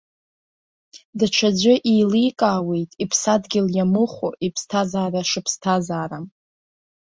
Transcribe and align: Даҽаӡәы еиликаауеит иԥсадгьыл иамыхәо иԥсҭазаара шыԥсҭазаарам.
Даҽаӡәы 1.17 1.73
еиликаауеит 1.91 2.91
иԥсадгьыл 3.03 3.67
иамыхәо 3.75 4.29
иԥсҭазаара 4.45 5.21
шыԥсҭазаарам. 5.29 6.25